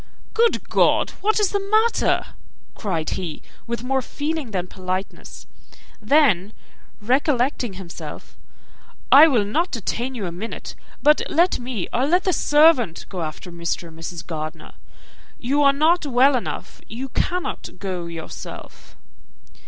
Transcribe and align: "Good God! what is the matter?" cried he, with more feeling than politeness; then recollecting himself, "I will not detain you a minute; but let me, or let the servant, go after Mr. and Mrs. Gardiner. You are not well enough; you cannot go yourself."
"Good 0.33 0.67
God! 0.67 1.11
what 1.21 1.39
is 1.39 1.51
the 1.51 1.59
matter?" 1.59 2.33
cried 2.73 3.11
he, 3.11 3.43
with 3.67 3.83
more 3.83 4.01
feeling 4.01 4.49
than 4.49 4.65
politeness; 4.65 5.45
then 6.01 6.53
recollecting 6.99 7.73
himself, 7.73 8.35
"I 9.11 9.27
will 9.27 9.45
not 9.45 9.69
detain 9.69 10.15
you 10.15 10.25
a 10.25 10.31
minute; 10.31 10.73
but 11.03 11.21
let 11.29 11.59
me, 11.59 11.87
or 11.93 12.07
let 12.07 12.23
the 12.23 12.33
servant, 12.33 13.05
go 13.09 13.21
after 13.21 13.51
Mr. 13.51 13.89
and 13.89 13.99
Mrs. 13.99 14.25
Gardiner. 14.25 14.73
You 15.37 15.61
are 15.61 15.71
not 15.71 16.03
well 16.07 16.35
enough; 16.35 16.81
you 16.87 17.09
cannot 17.09 17.69
go 17.77 18.07
yourself." 18.07 18.97